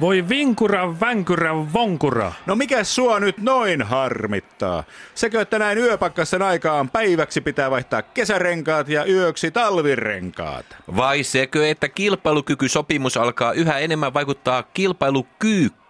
[0.00, 2.32] Voi vinkura, vänkyrä, vonkura.
[2.46, 4.84] No mikä sua nyt noin harmittaa?
[5.14, 10.66] Sekö, että näin yöpakkasen aikaan päiväksi pitää vaihtaa kesärenkaat ja yöksi talvirenkaat?
[10.96, 14.62] Vai sekö, että kilpailukykysopimus alkaa yhä enemmän vaikuttaa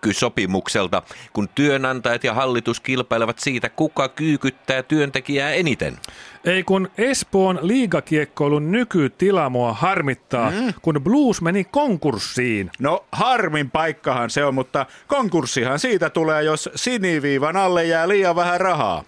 [0.04, 5.98] kilpailukyykkysopimukselta, kun työnantajat ja hallitus kilpailevat siitä, kuka kyykyttää työntekijää eniten?
[6.44, 10.74] Ei kun Espoon liigakiekkoilun nykytila mua harmittaa, mm.
[10.82, 12.70] kun Blues meni konkurssiin.
[12.78, 18.60] No harmin paikkahan se on, mutta konkurssihan siitä tulee, jos siniviivan alle jää liian vähän
[18.60, 19.04] rahaa.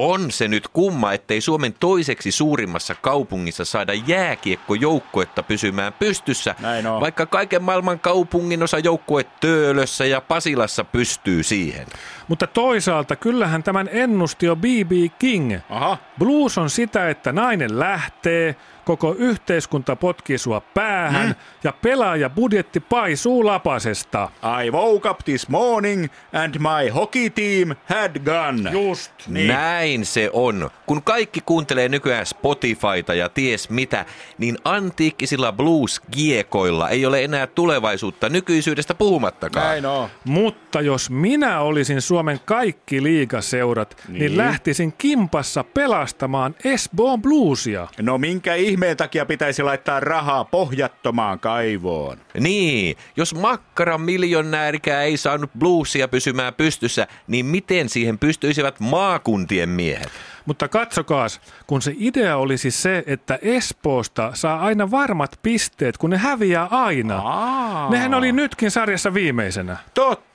[0.00, 7.00] On se nyt kumma, ettei Suomen toiseksi suurimmassa kaupungissa saada jääkiekkojoukkuetta pysymään pystyssä, Näin on.
[7.00, 11.86] vaikka kaiken maailman kaupungin osa joukkue Töölössä ja Pasilassa pystyy siihen.
[12.28, 14.92] Mutta toisaalta kyllähän tämän ennusti jo B.B.
[15.18, 15.56] King.
[15.70, 15.98] Aha.
[16.18, 18.56] Blues on sitä, että nainen lähtee,
[18.88, 21.34] koko yhteiskunta potkii sua päähän mm.
[21.64, 24.28] ja pelaaja budjetti paisuu lapasesta.
[24.64, 28.70] I woke up this morning and my hockey team had gone.
[28.70, 29.12] Just.
[29.26, 29.48] Niin.
[29.48, 30.70] Näin se on.
[30.86, 34.04] Kun kaikki kuuntelee nykyään Spotifyta ja ties mitä,
[34.38, 39.66] niin antiikkisilla blues-kiekoilla ei ole enää tulevaisuutta nykyisyydestä puhumattakaan.
[39.66, 40.08] Näin on.
[40.24, 47.88] Mutta jos minä olisin Suomen kaikki liigaseurat, niin, niin lähtisin kimpassa pelastamaan Espoon bluesia.
[48.00, 52.18] No minkä ihmeen takia pitäisi laittaa rahaa pohjattomaan kaivoon?
[52.40, 60.10] Niin, jos makkaran miljonäärikään ei saanut bluesia pysymään pystyssä, niin miten siihen pystyisivät maakuntien miehet?
[60.46, 66.16] Mutta katsokaas, kun se idea olisi se, että Espoosta saa aina varmat pisteet, kun ne
[66.16, 67.18] häviää aina.
[67.18, 67.90] Aa.
[67.90, 69.76] Nehän oli nytkin sarjassa viimeisenä.
[69.94, 70.27] Totta.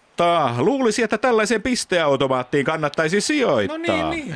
[0.58, 3.78] Luulisi, että tällaiseen pisteautomaattiin kannattaisi sijoittaa.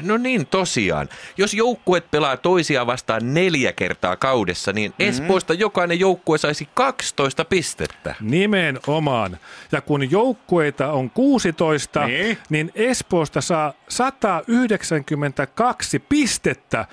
[0.01, 1.09] No niin, tosiaan.
[1.37, 8.15] Jos joukkueet pelaa toisiaan vastaan neljä kertaa kaudessa, niin Espoosta jokainen joukkue saisi 12 pistettä.
[8.21, 9.37] Nimenomaan.
[9.71, 12.37] Ja kun joukkueita on 16, Niin.
[12.49, 16.85] niin Espoosta saa 192 pistettä.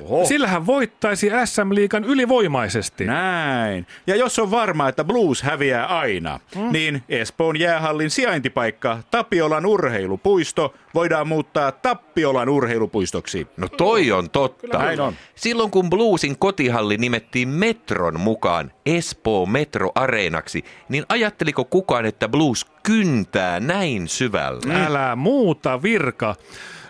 [0.00, 0.24] Oho.
[0.24, 3.04] Sillähän voittaisi SM-liigan ylivoimaisesti.
[3.04, 3.86] Näin.
[4.06, 6.72] Ja jos on varma, että Blues häviää aina, mm.
[6.72, 8.10] niin Espoon jäähallin
[8.42, 13.46] sijaintipaikka Tapiolan urheilupuisto voidaan muuttaa Tappiolan urheilupuistoksi.
[13.56, 14.78] No toi on totta.
[14.78, 15.14] Näin on.
[15.34, 22.66] Silloin kun Bluesin kotihalli nimettiin Metron mukaan Espoo Metro Areenaksi, niin ajatteliko kukaan, että Blues
[22.82, 24.86] kyntää näin syvällä?
[24.86, 26.34] Älä muuta virka.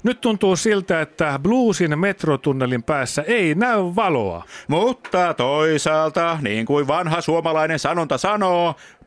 [0.03, 4.45] Nyt tuntuu siltä, että Bluesin metrotunnelin päässä ei näy valoa.
[4.69, 8.75] Mutta toisaalta, niin kuin vanha suomalainen sanonta sanoo,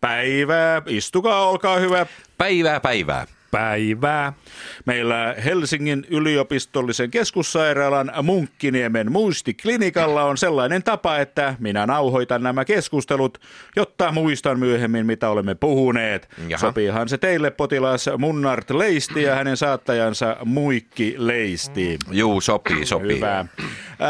[0.00, 2.06] Päivää, istukaa, olkaa hyvä.
[2.38, 3.26] Päivää päivää.
[3.50, 4.32] Päivää.
[4.86, 13.38] Meillä Helsingin yliopistollisen keskussairaalan Munkkiniemen muistiklinikalla on sellainen tapa, että minä nauhoitan nämä keskustelut,
[13.76, 16.28] jotta muistan myöhemmin, mitä olemme puhuneet.
[16.48, 16.60] Jaha.
[16.60, 21.98] Sopiihan se teille potilas Munnart Leisti ja hänen saattajansa Muikki Leisti.
[22.10, 23.16] Juu, sopii, sopii.
[23.16, 23.46] Hyvä.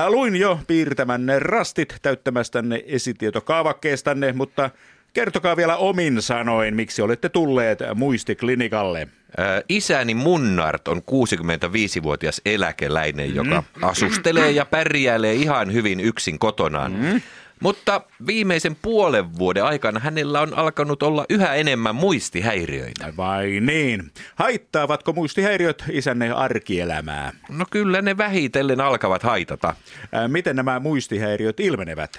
[0.08, 4.70] Luin jo piirtämänne rastit täyttämästänne esitietokaavakkeestanne, mutta
[5.12, 9.08] kertokaa vielä omin sanoin, miksi olette tulleet muistiklinikalle.
[9.38, 17.22] Ö, Isäni Munnart on 65-vuotias eläkeläinen, joka asustelee ja pärjäilee ihan hyvin yksin kotonaan.
[17.60, 23.12] Mutta viimeisen puolen vuoden aikana hänellä on alkanut olla yhä enemmän muistihäiriöitä.
[23.16, 24.10] Vai niin?
[24.34, 27.32] Haittaavatko muistihäiriöt isänne arkielämää?
[27.48, 29.74] No kyllä ne vähitellen alkavat haitata.
[30.12, 32.18] Ää, Miten nämä muistihäiriöt ilmenevät?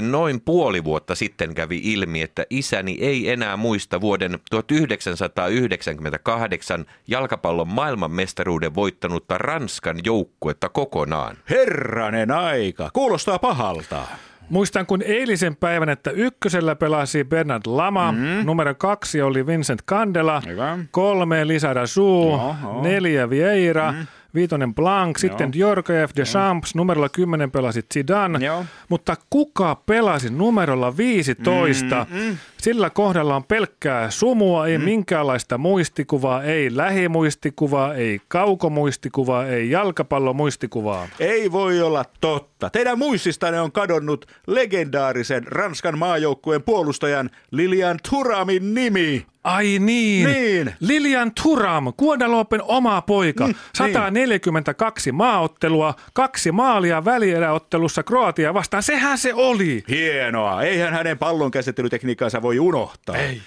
[0.00, 8.74] Noin puoli vuotta sitten kävi ilmi, että isäni ei enää muista vuoden 1998 jalkapallon maailmanmestaruuden
[8.74, 11.36] voittanutta Ranskan joukkuetta kokonaan.
[11.50, 14.02] Herranen aika, kuulostaa pahalta.
[14.48, 18.18] Muistan kun eilisen päivän, että ykkösellä pelasi Bernard Lama, mm.
[18.44, 20.78] numero kaksi oli Vincent Candela, Hyvä.
[20.90, 22.56] kolme Lisa joo.
[22.82, 24.06] neljä Vieira, mm.
[24.36, 28.64] Viitonen Blanc, sitten Djorkaeff, Deschamps, numerolla 10 pelasi Zidane, Joo.
[28.88, 32.06] mutta kuka pelasi numerolla 15?
[32.10, 34.84] Mm, Sillä kohdalla on pelkkää sumua, ei mm.
[34.84, 41.08] minkäänlaista muistikuvaa, ei lähimuistikuvaa, ei kaukomuistikuvaa, ei jalkapallomuistikuvaa.
[41.20, 42.70] Ei voi olla totta.
[42.70, 49.26] Teidän muististanne on kadonnut legendaarisen Ranskan maajoukkueen puolustajan Lilian Turamin nimi.
[49.46, 50.26] Ai niin.
[50.30, 50.74] Niin.
[50.80, 53.46] Lilian Turam, Guadalopen oma poika.
[53.46, 58.82] Mm, 142 maaottelua, kaksi maalia välieräottelussa Kroatia vastaan.
[58.82, 59.84] Sehän se oli.
[59.88, 60.62] Hienoa.
[60.62, 63.16] Eihän hänen pallon käsittelytekniikkaansa voi unohtaa.
[63.16, 63.40] Ei.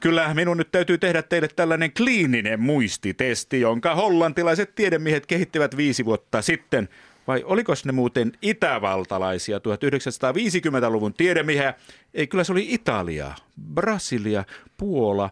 [0.00, 6.42] Kyllä minun nyt täytyy tehdä teille tällainen kliininen muistitesti, jonka hollantilaiset tiedemiehet kehittivät viisi vuotta
[6.42, 6.88] sitten.
[7.26, 11.74] Vai oliko ne muuten itävaltalaisia 1950-luvun tiedemiehiä?
[12.14, 13.32] Ei, kyllä se oli Italia,
[13.74, 14.44] Brasilia,
[14.76, 15.30] Puola.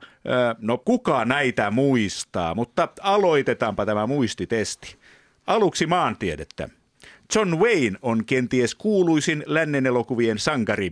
[0.58, 2.54] No kuka näitä muistaa?
[2.54, 4.96] Mutta aloitetaanpa tämä muistitesti.
[5.46, 6.68] Aluksi maantiedettä.
[7.34, 10.90] John Wayne on kenties kuuluisin lännen elokuvien sankari.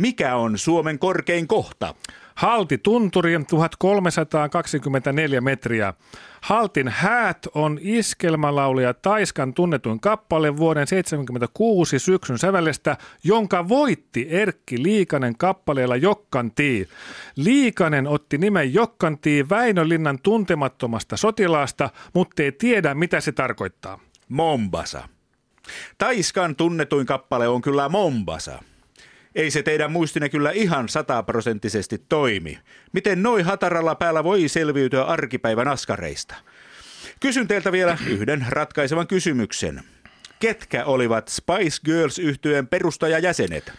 [0.00, 1.94] Mikä on Suomen korkein kohta?
[2.34, 5.94] Halti tunturi 1324 metriä.
[6.40, 15.36] Haltin häät on iskelmälaulija Taiskan tunnetuin kappale vuoden 76 syksyn sävellestä, jonka voitti Erkki Liikanen
[15.38, 16.88] kappaleella Jokkantii.
[17.36, 23.98] Liikanen otti nimen Jokkantii Väinölinnan tuntemattomasta sotilaasta, mutta ei tiedä mitä se tarkoittaa.
[24.28, 25.08] Mombasa.
[25.98, 28.62] Taiskan tunnetuin kappale on kyllä Mombasa.
[29.34, 32.58] Ei se teidän muistinne kyllä ihan sataprosenttisesti toimi.
[32.92, 36.34] Miten noin hataralla päällä voi selviytyä arkipäivän askareista?
[37.20, 39.82] Kysyn teiltä vielä yhden ratkaisevan kysymyksen.
[40.40, 43.72] Ketkä olivat Spice Girls yhtyeen perustajajäsenet?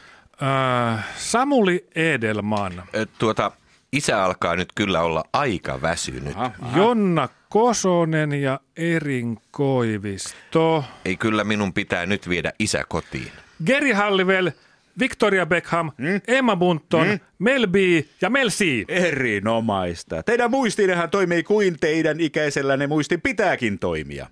[0.44, 2.83] Äh, Samuli Edelman,
[3.18, 3.51] Tuota,
[3.94, 6.36] isä alkaa nyt kyllä olla aika väsynyt.
[6.75, 10.83] Jonna Kosonen ja Erin Koivisto.
[11.06, 13.31] Ei kyllä minun pitää nyt viedä isä kotiin.
[13.65, 14.51] Geri Hallivel,
[14.99, 16.21] Victoria Beckham, mm?
[16.27, 17.19] Emma Bunton, mm?
[17.39, 17.75] Mel B
[18.21, 18.65] ja Mel C.
[18.88, 20.23] Erinomaista.
[20.23, 24.27] Teidän muistinnehan toimii kuin teidän ikäisellänne muistin pitääkin toimia.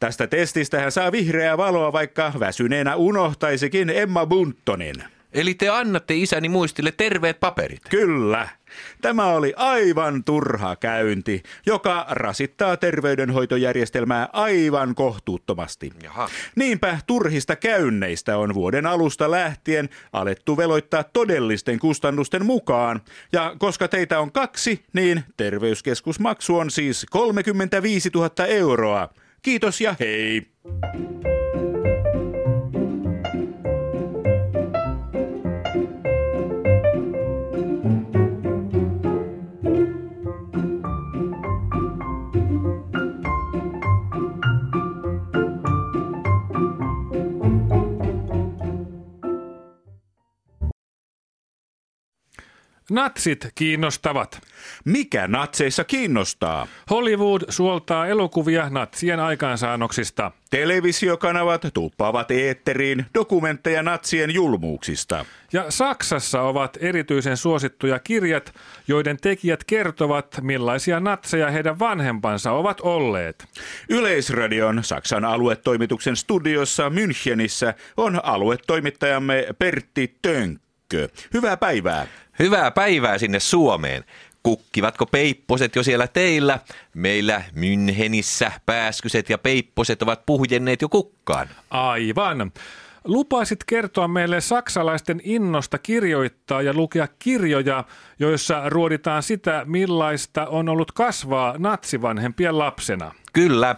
[0.00, 4.94] Tästä testistä hän saa vihreää valoa, vaikka väsyneenä unohtaisikin Emma Buntonin.
[5.32, 7.80] Eli te annatte isäni muistille terveet paperit.
[7.90, 8.48] Kyllä.
[9.00, 15.92] Tämä oli aivan turha käynti, joka rasittaa terveydenhoitojärjestelmää aivan kohtuuttomasti.
[16.02, 16.28] Jaha.
[16.56, 23.00] Niinpä turhista käynneistä on vuoden alusta lähtien alettu veloittaa todellisten kustannusten mukaan.
[23.32, 29.08] Ja koska teitä on kaksi, niin terveyskeskusmaksu on siis 35 000 euroa.
[29.42, 30.46] Kiitos ja hei!
[52.90, 54.40] Natsit kiinnostavat.
[54.84, 56.66] Mikä natseissa kiinnostaa?
[56.90, 60.32] Hollywood suoltaa elokuvia natsien aikaansaannoksista.
[60.50, 65.24] Televisiokanavat tuppaavat eetteriin dokumentteja natsien julmuuksista.
[65.52, 68.54] Ja Saksassa ovat erityisen suosittuja kirjat,
[68.88, 73.46] joiden tekijät kertovat, millaisia natseja heidän vanhempansa ovat olleet.
[73.88, 80.18] Yleisradion Saksan aluetoimituksen studiossa Münchenissä on aluetoimittajamme Pertti
[80.88, 81.08] Tönkkö.
[81.34, 82.06] Hyvää päivää.
[82.38, 84.04] Hyvää päivää sinne Suomeen.
[84.42, 86.58] Kukkivatko peipposet jo siellä teillä?
[86.94, 91.48] Meillä Mynhenissä pääskyset ja peipposet ovat puhjenneet jo kukkaan.
[91.70, 92.52] Aivan.
[93.04, 97.84] Lupaisit kertoa meille saksalaisten innosta kirjoittaa ja lukea kirjoja,
[98.18, 103.14] joissa ruoditaan sitä, millaista on ollut kasvaa natsivanhempien lapsena.
[103.32, 103.76] Kyllä.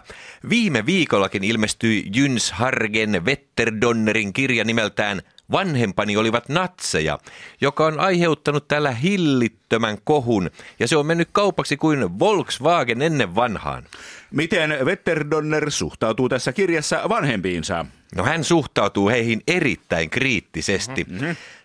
[0.49, 7.19] Viime viikollakin ilmestyi Jyns Hargen Wetterdonnerin kirja nimeltään Vanhempani olivat natseja,
[7.61, 13.83] joka on aiheuttanut tällä hillittömän kohun, ja se on mennyt kaupaksi kuin Volkswagen ennen vanhaan.
[14.31, 17.85] Miten Wetterdonner suhtautuu tässä kirjassa vanhempiinsa?
[18.15, 21.05] No hän suhtautuu heihin erittäin kriittisesti.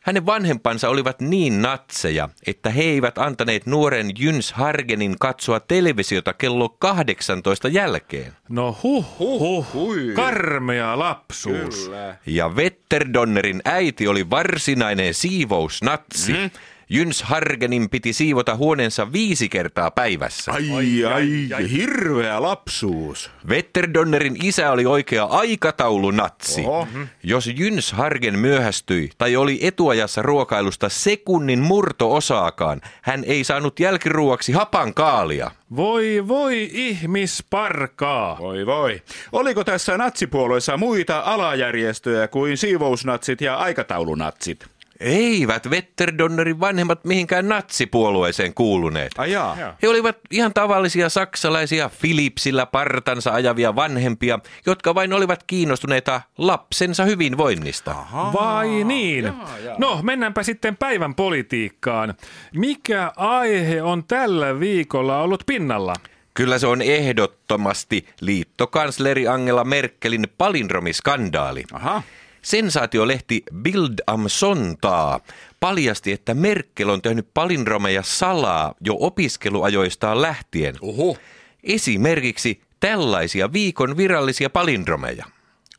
[0.00, 6.68] Hänen vanhempansa olivat niin natseja, että he eivät antaneet nuoren Jyns Hargenin katsoa televisiota kello
[6.68, 8.32] 18 jälkeen.
[8.48, 10.12] No huh, huh, hui.
[10.14, 11.84] karmea lapsuus.
[11.84, 12.16] Kyllä.
[12.26, 16.32] Ja Wetterdonnerin äiti oli varsinainen siivousnatsi.
[16.32, 16.50] Mm.
[16.88, 20.52] Jyns Hargenin piti siivota huoneensa viisi kertaa päivässä.
[20.52, 20.70] Ai,
[21.04, 23.30] ai, ai, hirveä lapsuus.
[23.48, 26.64] Wetterdonnerin isä oli oikea aikataulunatsi.
[26.64, 26.88] Oho.
[27.22, 34.94] Jos Jyns Hargen myöhästyi tai oli etuajassa ruokailusta sekunnin murto-osaakaan, hän ei saanut jälkiruuaksi hapan
[34.94, 35.50] kaalia.
[35.76, 38.38] Voi voi ihmisparkaa.
[38.38, 39.02] Voi voi.
[39.32, 44.75] Oliko tässä natsipuolueessa muita alajärjestöjä kuin siivousnatsit ja aikataulunatsit?
[45.00, 49.12] Eivät Wetterdonnerin vanhemmat mihinkään natsipuolueeseen kuuluneet.
[49.18, 49.56] Ai jaa.
[49.60, 49.72] Joo.
[49.82, 57.94] He olivat ihan tavallisia saksalaisia Philipsillä partansa ajavia vanhempia, jotka vain olivat kiinnostuneita lapsensa hyvinvoinnista.
[58.32, 59.32] Vai niin?
[59.78, 62.14] No, mennäänpä sitten päivän politiikkaan.
[62.54, 65.94] Mikä aihe on tällä viikolla ollut pinnalla?
[66.34, 71.64] Kyllä se on ehdottomasti liittokansleri Angela Merkelin palindromiskandaali.
[71.72, 72.02] Aha.
[72.46, 75.22] Sensaatiolehti Bild am Sonntag
[75.60, 80.74] paljasti, että Merkel on tehnyt palindromeja salaa jo opiskeluajoistaan lähtien.
[80.80, 81.16] Oho.
[81.64, 85.26] Esimerkiksi tällaisia viikon virallisia palindromeja.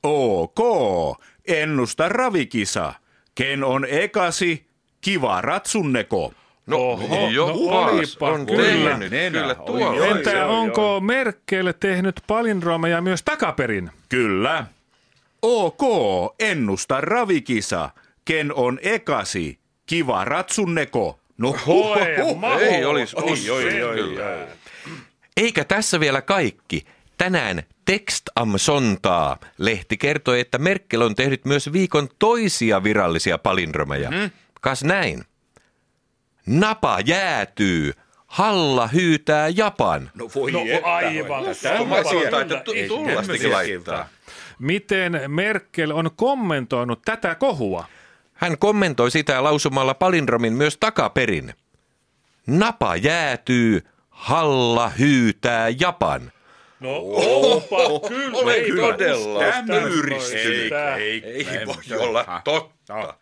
[0.03, 0.57] OK.
[1.47, 2.93] Ennusta ravikisa.
[3.35, 4.65] Ken on ekasi?
[5.01, 6.33] Kiva ratsunneko.
[6.65, 8.89] No, Oho, jopas no olipa on kyllä.
[8.89, 9.39] tehnyt Nenä.
[9.39, 10.05] kyllä tuolla.
[10.05, 13.91] Entä onko Merkel tehnyt palindromeja myös takaperin?
[14.09, 14.65] Kyllä.
[15.41, 15.81] OK.
[16.39, 17.89] Ennusta ravikisa.
[18.25, 19.59] Ken on ekasi?
[19.85, 21.19] Kiva ratsunneko.
[21.37, 24.17] No, Voi, Ei olisi Oi, oi, oi.
[25.37, 26.85] Eikä tässä vielä kaikki.
[27.17, 34.09] Tänään Text am Sonntag lehti kertoi, että Merkel on tehnyt myös viikon toisia virallisia palindromeja.
[34.09, 34.31] Hmm?
[34.61, 35.23] Kas näin.
[36.45, 37.93] Napa jäätyy.
[38.27, 40.11] Halla hyytää Japan.
[40.15, 41.43] no voi No aivan.
[41.43, 44.09] Mä sanotaan, että tu- Ei tullastikin laittaa.
[44.59, 47.85] Miten Merkel on kommentoinut tätä kohua?
[48.33, 51.53] Hän kommentoi sitä lausumalla palindromin myös takaperin.
[52.47, 56.31] Napa jäätyy, halla hyytää Japan.
[56.79, 58.37] No opa, kyllä.
[58.37, 60.69] Olen ei todella tästä- myyristynyt.
[60.69, 63.13] Tää- Ei voi olla totta.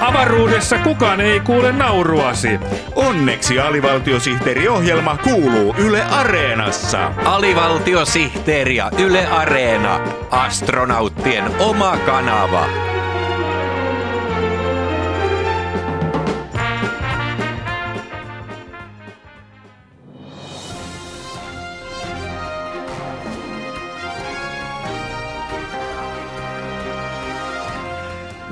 [0.00, 2.60] Avaruudessa kukaan ei kuule nauruasi.
[2.94, 7.12] Onneksi alivaltiosihteeriohjelma kuuluu Yle Areenassa.
[7.24, 10.00] Alivaltiosihteeri ja Yle Areena,
[10.30, 12.95] astronauttien oma kanava.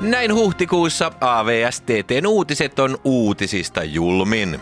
[0.05, 4.59] Näin huhtikuussa AVSTTn uutiset on uutisista julmin.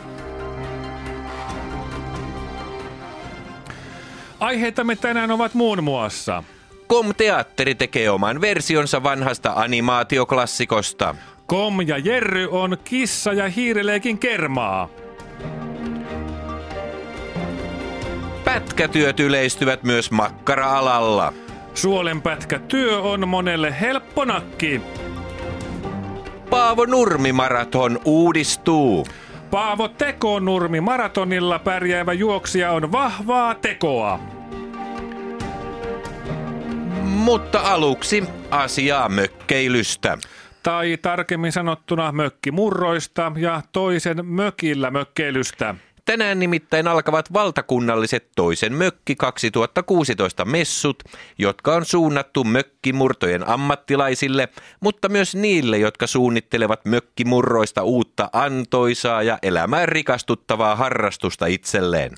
[4.39, 6.43] Aiheitamme tänään ovat muun muassa
[6.87, 11.15] Kom-teatteri tekee oman versionsa vanhasta animaatioklassikosta.
[11.45, 14.89] Kom ja Jerry on kissa ja hiirileikin kermaa.
[18.43, 21.33] Pätkätyöt yleistyvät myös makkara-alalla.
[21.73, 24.81] Suolenpätkä työ on monelle helppo nakki.
[26.53, 29.07] Paavo Nurmi-maraton uudistuu.
[29.51, 34.19] Paavo Tekonurmi maratonilla pärjäävä juoksija on vahvaa tekoa.
[37.01, 40.17] Mutta aluksi asiaa mökkeilystä.
[40.63, 45.75] Tai tarkemmin sanottuna mökkimurroista ja toisen mökillä mökkeilystä.
[46.05, 51.03] Tänään nimittäin alkavat valtakunnalliset toisen mökki 2016 messut,
[51.37, 59.89] jotka on suunnattu mökkimurtojen ammattilaisille, mutta myös niille, jotka suunnittelevat mökkimurroista uutta antoisaa ja elämään
[59.89, 62.11] rikastuttavaa harrastusta itselleen.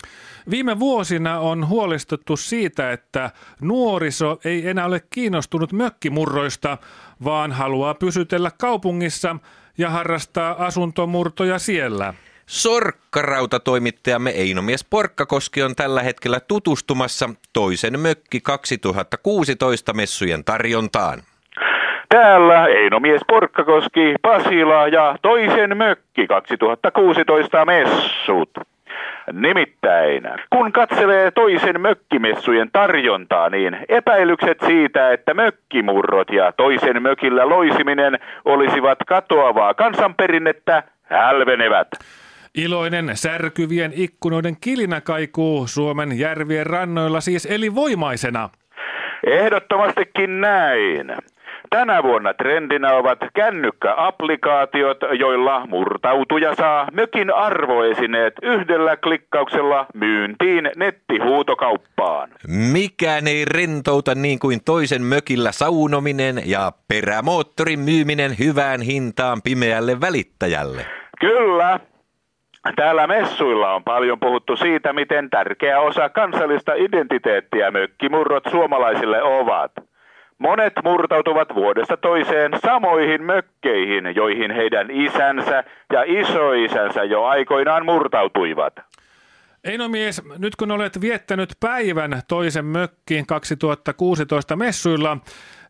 [0.49, 6.77] Viime vuosina on huolestuttu siitä, että nuoriso ei enää ole kiinnostunut mökkimurroista,
[7.23, 9.35] vaan haluaa pysytellä kaupungissa
[9.77, 12.13] ja harrastaa asuntomurtoja siellä.
[12.45, 21.19] Sorkkarautatoimittajamme Einomies Porkkakoski on tällä hetkellä tutustumassa toisen mökki 2016 messujen tarjontaan.
[22.09, 28.49] Täällä Einomies Porkkakoski, Pasila ja toisen mökki 2016 messut.
[29.31, 38.19] Nimittäin, kun katselee toisen mökkimessujen tarjontaa, niin epäilykset siitä, että mökkimurrot ja toisen mökillä loisiminen
[38.45, 41.87] olisivat katoavaa kansanperinnettä, hälvenevät.
[42.55, 48.49] Iloinen särkyvien ikkunoiden kilinä kaikuu Suomen järvien rannoilla siis eli voimaisena.
[49.27, 51.11] Ehdottomastikin näin.
[51.69, 62.29] Tänä vuonna trendinä ovat kännykkäapplikaatiot, joilla murtautuja saa mökin arvoesineet yhdellä klikkauksella myyntiin nettihuutokauppaan.
[62.47, 70.85] Mikään ei rentouta niin kuin toisen mökillä saunominen ja perämoottorin myyminen hyvään hintaan pimeälle välittäjälle.
[71.19, 71.79] Kyllä.
[72.75, 79.71] Täällä messuilla on paljon puhuttu siitä, miten tärkeä osa kansallista identiteettiä mökkimurrot suomalaisille ovat.
[80.37, 88.73] Monet murtautuvat vuodesta toiseen samoihin mökkeihin, joihin heidän isänsä ja isoisänsä jo aikoinaan murtautuivat.
[89.63, 95.17] Eino mies, nyt kun olet viettänyt päivän toisen mökkiin 2016 messuilla,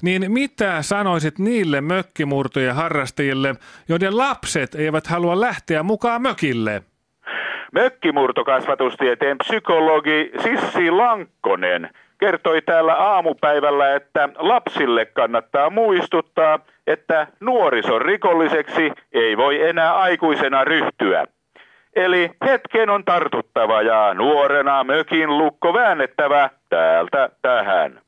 [0.06, 3.56] niin mitä sanoisit niille mökkimurtojen harrastajille,
[3.90, 6.82] joiden lapset eivät halua lähteä mukaan mökille?
[7.72, 19.38] Mökkimurtokasvatustieteen psykologi Sissi Lankkonen kertoi täällä aamupäivällä, että lapsille kannattaa muistuttaa, että nuorison rikolliseksi ei
[19.38, 21.26] voi enää aikuisena ryhtyä.
[21.96, 28.05] Eli hetken on tartuttava ja nuorena mökin lukko väännettävä täältä tähän.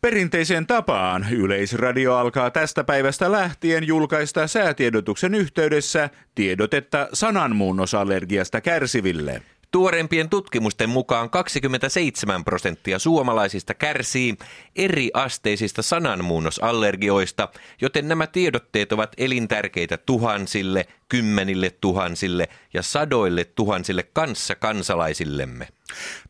[0.00, 9.42] Perinteiseen tapaan Yleisradio alkaa tästä päivästä lähtien julkaista säätiedotuksen yhteydessä tiedotetta sananmuunnosallergiasta kärsiville.
[9.70, 14.36] Tuorempien tutkimusten mukaan 27 prosenttia suomalaisista kärsii
[14.76, 17.48] eri asteisista sananmuunnosallergioista,
[17.80, 25.68] joten nämä tiedotteet ovat elintärkeitä tuhansille, kymmenille tuhansille ja sadoille tuhansille kanssa kansalaisillemme.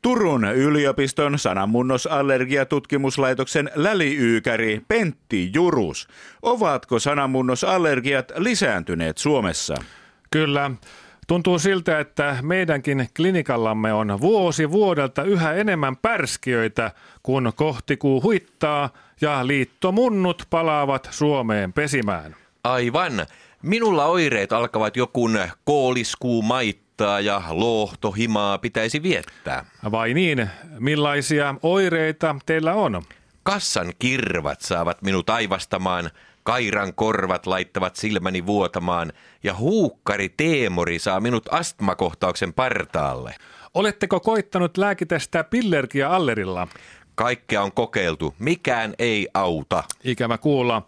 [0.03, 6.09] Turun yliopiston sananmunnosallergiatutkimuslaitoksen läliykäri Pentti Jurus.
[6.43, 9.75] Ovatko sananmunnosallergiat lisääntyneet Suomessa?
[10.31, 10.71] Kyllä.
[11.29, 16.91] Tuntuu siltä, että meidänkin klinikallamme on vuosi vuodelta yhä enemmän pärskiöitä,
[17.23, 22.37] kun kohtikuu huittaa ja liittomunnut palaavat Suomeen pesimään.
[22.65, 23.27] Aivan.
[23.63, 29.65] Minulla oireet alkavat jokun kooliskuu maittaa ja lohtohimaa pitäisi viettää.
[29.91, 30.51] Vai niin?
[30.79, 33.03] Millaisia oireita teillä on?
[33.43, 36.11] Kassan kirvat saavat minut aivastamaan–
[36.49, 39.13] Kairan korvat laittavat silmäni vuotamaan
[39.43, 43.35] ja huukkari Teemori saa minut astmakohtauksen partaalle.
[43.75, 46.69] Oletteko koittanut lääkitä sitä pillergia allerilla?
[47.15, 48.35] Kaikkea on kokeiltu.
[48.39, 49.85] Mikään ei auta.
[50.05, 50.83] Ikävä kuulla.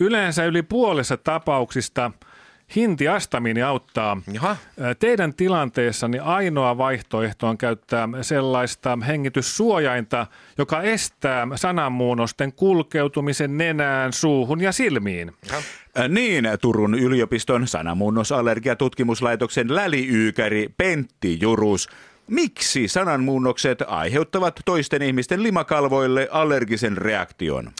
[0.00, 2.10] Yleensä yli puolessa tapauksista–
[2.76, 4.16] Hintiastamiini auttaa.
[4.32, 4.56] Jaha.
[4.98, 10.26] Teidän tilanteessani ainoa vaihtoehto on käyttää sellaista hengityssuojainta,
[10.58, 15.32] joka estää sananmuunnosten kulkeutumisen nenään, suuhun ja silmiin.
[15.48, 15.62] Jaha.
[16.08, 21.88] Niin, Turun yliopiston sananmuunnosallergiatutkimuslaitoksen läliykäri Pentti Jurus.
[22.26, 27.72] Miksi sananmuunnokset aiheuttavat toisten ihmisten limakalvoille allergisen reaktion?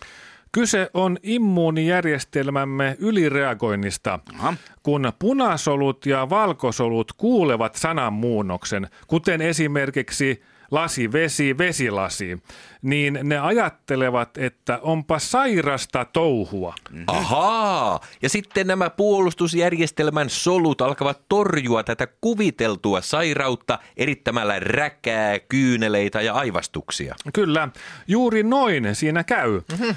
[0.55, 4.19] Kyse on immuunijärjestelmämme ylireagoinnista.
[4.35, 4.55] Aha.
[4.83, 12.43] Kun punasolut ja valkosolut kuulevat sananmuunnoksen, kuten esimerkiksi lasi, vesi, vesilasi,
[12.85, 16.75] niin ne ajattelevat, että onpa sairasta touhua.
[16.90, 17.05] Mm-hmm.
[17.07, 26.35] Ahaa, ja sitten nämä puolustusjärjestelmän solut alkavat torjua tätä kuviteltua sairautta erittämällä räkää, kyyneleitä ja
[26.35, 27.14] aivastuksia.
[27.33, 27.68] Kyllä,
[28.09, 29.61] juuri noin siinä käy.
[29.70, 29.94] Mm-hmm.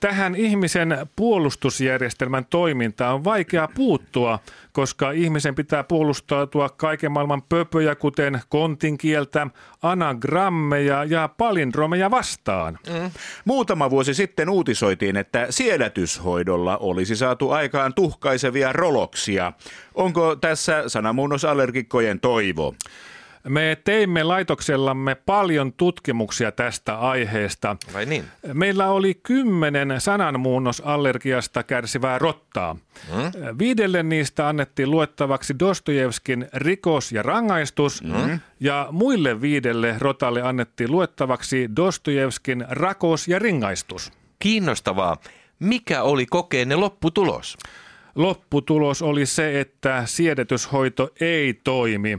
[0.00, 4.38] Tähän ihmisen puolustusjärjestelmän toimintaan on vaikea puuttua,
[4.72, 9.46] koska ihmisen pitää puolustautua kaiken maailman pöpöjä, kuten kontinkieltä,
[9.82, 12.29] anagrammeja ja palindromeja vastaan.
[12.88, 13.10] Mm.
[13.44, 19.52] Muutama vuosi sitten uutisoitiin, että siedätyshoidolla olisi saatu aikaan tuhkaisevia roloksia.
[19.94, 22.74] Onko tässä sanamuunnosallergikkojen toivo?
[23.48, 27.76] Me teimme laitoksellamme paljon tutkimuksia tästä aiheesta.
[27.92, 28.24] Vai niin?
[28.52, 32.76] Meillä oli kymmenen sananmuunnosallergiasta kärsivää rottaa.
[33.14, 33.58] Hmm?
[33.58, 38.40] Viidelle niistä annettiin luettavaksi Dostojevskin rikos ja rangaistus, hmm?
[38.60, 44.12] ja muille viidelle rotalle annettiin luettavaksi Dostojevskin rakos ja ringaistus.
[44.38, 45.16] Kiinnostavaa.
[45.58, 47.56] Mikä oli kokeenne lopputulos?
[48.14, 52.18] Lopputulos oli se, että siedetyshoito ei toimi.